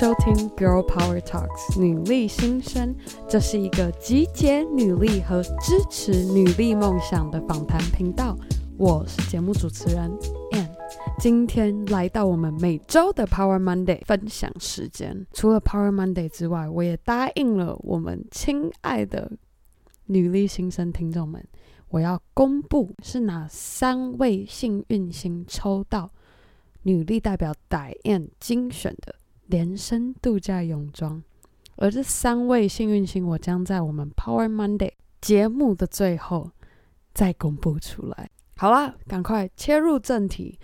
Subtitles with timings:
[0.00, 2.96] 收听《Girl Power Talks》女力新生，
[3.28, 8.34] 这是一个集结女力和支持女力梦想的访谈频道。
[8.78, 10.10] 我是节目主持人
[10.52, 10.70] Ann，
[11.18, 15.26] 今天来到我们每周的 Power Monday 分享时间。
[15.34, 19.30] 除了 Power Monday 之外，我也答应了我们亲爱的
[20.06, 21.46] 女力新生听众们，
[21.90, 26.10] 我要公布是哪三位幸运星抽到
[26.84, 29.16] 女力代表 Diane 精选的。
[29.50, 31.20] 连身度假泳装，
[31.74, 36.52] 而这三位幸运星，我将在我们 Power Monday 节目的最后
[37.12, 38.30] 再公布出来。
[38.56, 40.56] 好啦，赶快切入正题。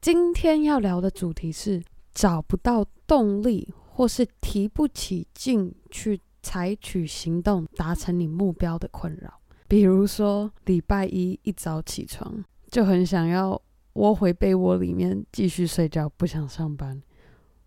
[0.00, 1.80] 今天要聊的主题是
[2.12, 9.40] 找不到动力，或是提不起劲去采取行动，达成你目标的困扰。
[9.68, 17.00] 比如说，礼拜一一早起床就很想要窝回被窝里面继续睡觉，不想上班。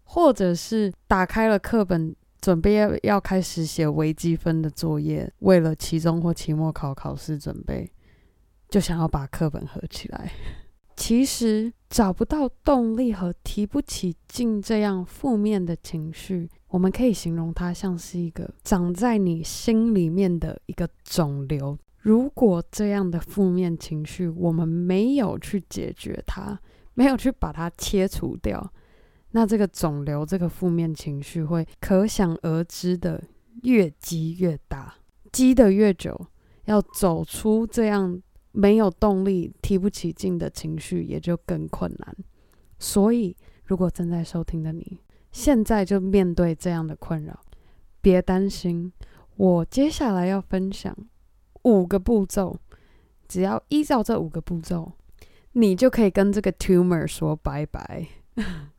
[0.05, 7.91] 或者是打开了课本，准备要要开始写微积分的作业，为了期中或期末考考试准备，
[8.69, 10.31] 就想要把课本合起来。
[10.95, 21.77] 其实找不到动力和提不起劲这样负面的情绪，我们可以形容它像是一个长在你心里面的一个肿瘤。
[21.99, 26.57] 如果这样的负面情绪我们没有去解决它，
[26.93, 28.71] 没有去把它切除掉。
[29.35, 33.21] 那这个肿瘤，这个负面情绪会可想而知的
[33.63, 34.95] 越积越大，
[35.33, 36.17] 积得越久，
[36.63, 38.17] 要走出这样
[38.53, 42.15] 没有动力、提不起劲的情绪也就更困难。
[42.79, 44.99] 所以，如果正在收听的你，
[45.33, 47.37] 现在就面对这样的困扰，
[47.99, 48.89] 别担心，
[49.35, 50.95] 我接下来要分享
[51.63, 52.57] 五个步骤，
[53.27, 54.93] 只要依照这五个步骤，
[55.51, 58.07] 你就可以跟这个 tumor 说拜拜。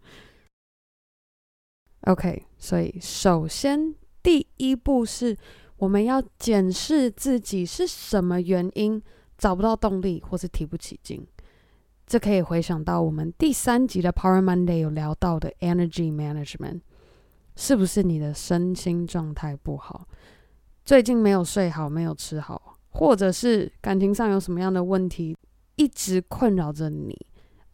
[2.06, 5.36] OK，所以首先第一步是，
[5.76, 9.02] 我们要检视自己是什么原因
[9.36, 11.26] 找不到动力或是提不起劲。
[12.06, 16.82] 这可以回想到我们第三集的 Power Monday 有聊到的 Energy Management，
[17.56, 20.06] 是不是你的身心状态不好？
[20.84, 25.36] 最近没有睡好，没有吃好，或者是感情上有什么样的问题，
[25.74, 27.18] 一直困扰着你？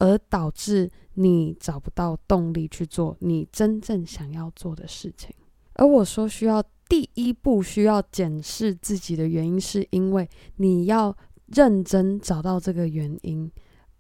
[0.03, 5.33] 而导致你找不到动力去做你真正想要做的事情。
[5.75, 13.49] 而我说需要第一步需要检视自己的原因，是因为你要认真找到这个原因，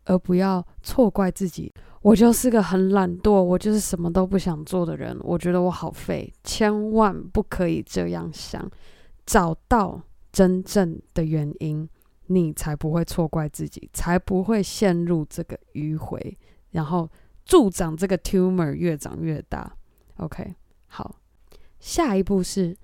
[0.06, 1.72] 而不要错怪自己。
[2.00, 5.16] 我就是个很懒惰，我就是什么都不想做的人。
[5.20, 8.68] 我觉得我好废，千万不可以这样想。
[9.24, 10.02] 找到
[10.32, 11.88] 真正的原因。
[12.34, 16.38] 你才不会错怪自己，才不会陷入这个迂回，
[16.70, 17.08] 然后
[17.44, 19.76] 助长这个 tumor 越长越大。
[20.16, 20.54] OK，
[20.86, 21.16] 好，
[21.80, 22.76] 下一步是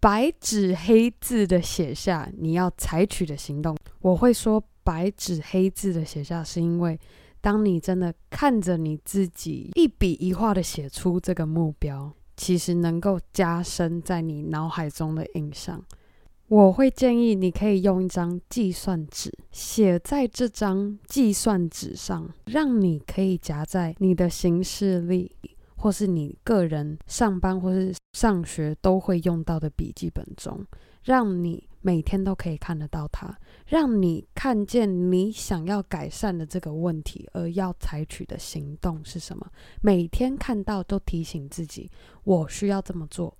[0.00, 3.76] 白纸黑字的写下你要采取的行动。
[4.00, 6.98] 我会说白纸黑字的写下，是因为
[7.40, 15.82] 当你真的看着你自己一笔一画的写出这个目标，其实能够加深在你脑海中的印象。
[16.48, 25.30] 我会建议你可以用一张计算纸写在这张计算纸上，让你可以夹在你的行事历，
[25.76, 30.64] 或是你个人上班或是上学都会用到的笔记本中，
[31.02, 33.36] 让你每天都可以看得到它，
[33.66, 39.44] 让你看见你想要改善的这个问题，而要采取的行动是什么。
[39.80, 41.90] 每天看到都提醒自己，
[42.22, 43.36] 我需要这么做。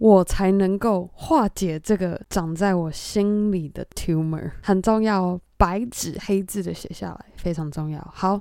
[0.00, 8.00] 我才能够化解这个长在我心里的 tumor，很重要哦，白纸黑字的写下来，非常重要。
[8.10, 8.40] 好，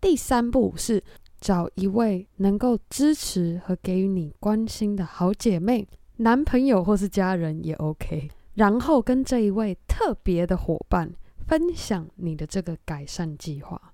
[0.00, 1.02] 第三步是
[1.40, 5.84] 找一位能够支持和给予你关心的好姐妹、
[6.18, 11.12] 男朋友或是家人也 OK，然后跟这一位特别的伙伴
[11.48, 13.92] 分享你的这个改善计划。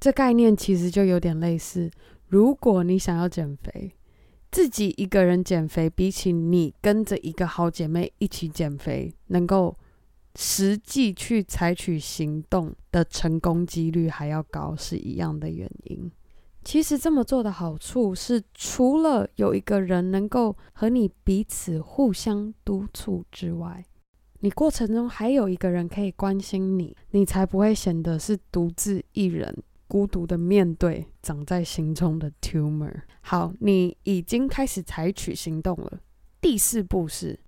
[0.00, 1.90] 这概念其实就有点类似，
[2.28, 3.92] 如果你想要减肥。
[4.50, 9.76] 自己一个人减肥，比起你跟着一个好姐妹一起减肥，能够
[10.36, 16.10] 实际去采取行动的成功几率还要高，是一样的原因。
[16.64, 23.84] 其实这么做的好处是，除了有一个人能够和你彼此互相督促之外，
[24.40, 29.62] 你过程中还有一个人可以关心你，你才不会显得是独自一人。
[29.88, 33.02] 孤独的面对长在心中的 tumor。
[33.20, 36.00] 好，你已经开始采取行动了。
[36.40, 37.38] 第四步是，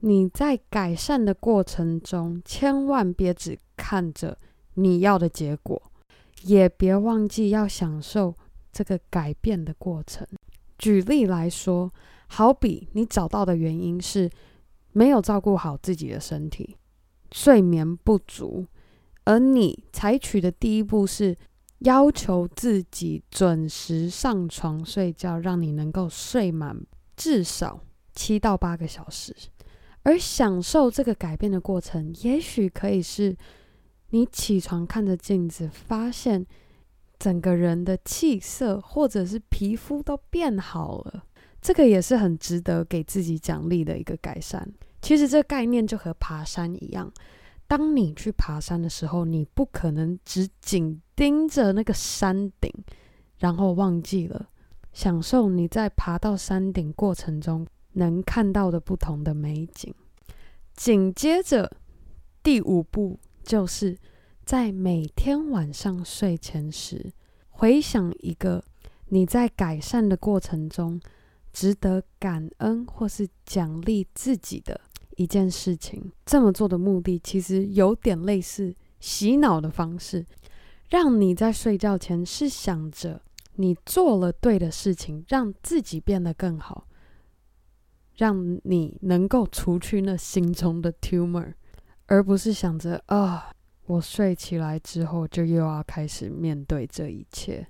[0.00, 4.38] 你在改善的过程中，千万别只看着
[4.74, 5.80] 你要的结果，
[6.42, 8.34] 也别忘记要享受
[8.72, 10.26] 这个改变的过程。
[10.78, 11.92] 举例来说，
[12.26, 14.28] 好比你找到的原因是
[14.92, 16.76] 没有照顾好自己的身体，
[17.32, 18.66] 睡眠不足，
[19.24, 21.36] 而你采取的第一步是
[21.84, 26.76] 要求自己准时上床睡觉，让你能够睡满
[27.16, 27.80] 至少
[28.14, 29.34] 七到八个小时。
[30.02, 33.34] 而享受这个改变的过程，也许可以是
[34.10, 36.46] 你起床看着镜子，发现
[37.18, 41.24] 整个人的气色或者是皮肤都变好了。
[41.60, 44.70] 这个也是很值得给自己奖励的一个改善。
[45.00, 47.10] 其实这个概念就和爬山一样，
[47.76, 52.72] 当你去爬山的时候，你不可能只紧盯着那个山顶，
[53.38, 54.48] 然后忘记了
[54.92, 57.66] 享受你在爬到山顶过程中。
[57.96, 59.92] 能看到的不同的美景。
[60.74, 61.70] 紧接着，
[62.42, 63.96] 第五步就是
[64.44, 67.12] 在每天晚上睡前时，
[67.48, 68.64] 回想一个
[69.10, 71.00] 你在改善的过程中
[71.52, 74.80] 值得感恩或是奖励自己的
[75.16, 76.12] 一件事情。
[76.24, 80.24] 这么做的目的其实有点类似洗脑的方式，
[80.90, 83.20] 让你在睡觉前是想着
[83.54, 86.86] 你做了对的事情，让自己变得更好。
[88.16, 91.52] 让你能够除去那心中的 tumor，
[92.06, 93.50] 而不是想着啊，
[93.86, 97.66] 我睡起来之后就又要开始面对这一切。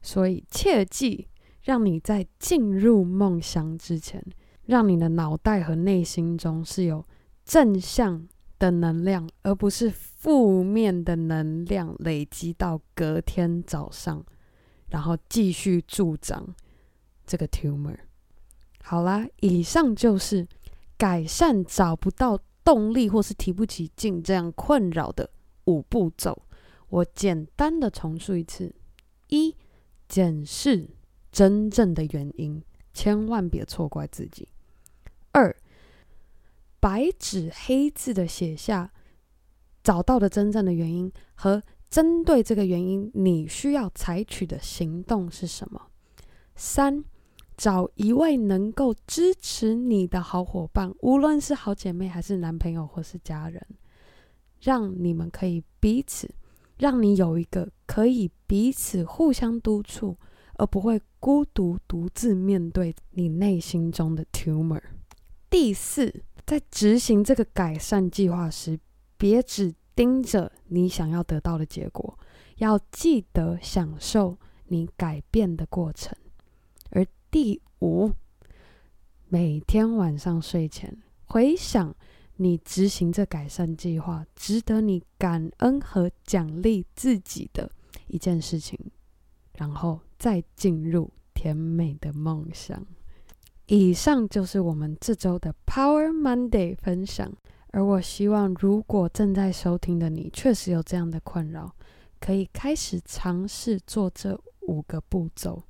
[0.00, 1.26] 所以切记，
[1.62, 4.24] 让你在进入梦乡之前，
[4.68, 7.02] 让你的脑袋和内心中是有
[7.42, 8.28] 正向
[8.58, 14.22] 的能量，而不是负面的能量累积到隔天早上，
[14.90, 16.54] 然后继续助长
[17.26, 17.96] 这个 tumor。
[18.82, 20.46] 好啦，以上就是
[20.98, 25.30] 改善找不到动力或是提不起劲这样困扰的
[25.64, 26.42] 五步骤。
[26.90, 28.74] 我简单的重述一次：
[29.28, 29.56] 一、
[30.06, 30.90] 检视
[31.32, 32.62] 真正的原因，
[32.92, 34.46] 千万别错怪自己；
[35.32, 35.54] 二、
[36.80, 38.92] 白纸黑字的写下
[39.82, 45.80] 找到的真正的原因和针对这个原因你需要采取的行动是什么；
[46.54, 47.04] 三、
[47.56, 53.66] 找一位能够支持你的好伙伴，无论是好姐妹还是男朋友或是家人，
[54.60, 56.28] 让你们可以彼此，
[56.76, 60.16] 让你有一个可以彼此互相督促，
[60.54, 64.82] 而不会孤独独自面对你内心中的 tumor。
[65.50, 68.78] 第四，在执行这个改善计划时，
[69.16, 72.18] 别只盯着你想要得到的结果，
[72.56, 76.16] 要记得享受你改变的过程。
[76.90, 78.12] 而第五，
[79.28, 81.94] 每天晚上睡前回想
[82.36, 87.70] 你执行这改善计划，值得你感恩和奖励自己的
[88.06, 88.78] 一件事情，
[89.54, 92.86] 然后再进入甜美的梦乡。
[93.68, 97.30] 以上就是我们这周的 Power Monday 分享。
[97.70, 101.70] 而我希望，如果正在收听的你确实有这样的困扰，
[102.18, 105.62] 可以开始尝试做这五个步骤。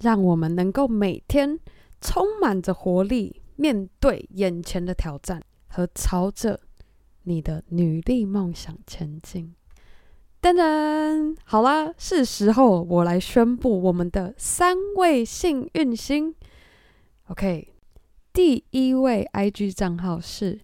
[0.00, 1.60] 让我们能够每天
[2.00, 6.58] 充满着活力，面对眼前的挑战，和朝着
[7.22, 9.54] 你的女力梦想前进。
[10.42, 16.34] 噔噔，好啦，是时候我来宣布我们的三位幸运星。
[17.28, 17.72] OK，
[18.34, 20.60] 第一位 IG 账号是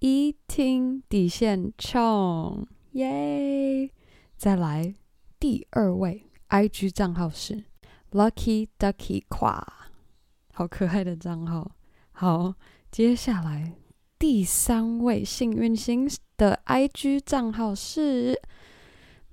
[0.00, 3.90] eating 底线 Chong，耶！
[4.36, 4.96] 再来，
[5.38, 7.64] 第二位 IG 账号是。
[8.10, 9.64] Lucky Ducky 夸，
[10.52, 11.70] 好可爱的账号。
[12.10, 12.54] 好，
[12.90, 13.74] 接下来
[14.18, 18.36] 第三位幸运星的 IG 账号是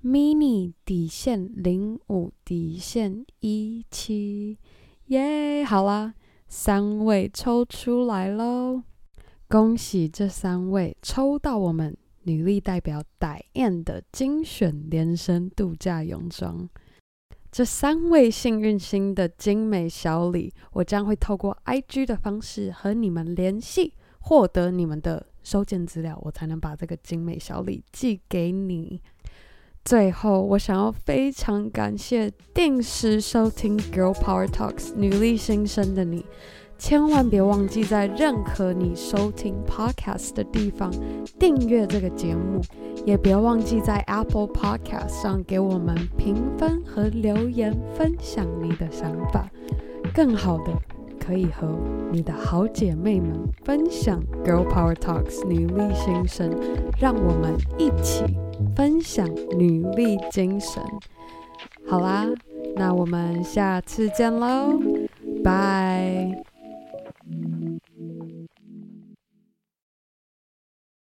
[0.04, 4.58] Mini 底线零五底线一七，
[5.06, 5.64] 耶！
[5.64, 6.14] 好啦，
[6.48, 8.82] 三位抽出来喽，
[9.48, 16.66] 恭喜这三位抽到我们女力代表戴燕的精选连身度假泳装。
[17.52, 29.02] 这三位幸运星的精美小礼，我将会透过 IG 的方式和你们联系，获得你们的收件资料，我才能把这个精美小礼寄给你。
[29.88, 36.26] 最后，我想要非常感谢定时收听 Girl Power Talks 女力新生的你。
[36.76, 40.92] 千万别忘记在任何你收听 podcast 的地方
[41.38, 42.60] 订阅这个节目，
[43.06, 49.48] 也别忘记在 Apple Podcast 上给我们评分和留言，分享你的想法。
[50.12, 50.72] 更好的，
[51.18, 51.66] 可以和
[52.12, 53.32] 你的好姐妹们
[53.64, 56.54] 分享 Girl Power Talks 女力新生，
[56.98, 58.26] 让我们一起
[58.74, 60.82] 分享女力精神。
[61.86, 62.26] 好啦，
[62.76, 64.78] 那我们下次见喽。
[65.42, 66.47] 拜。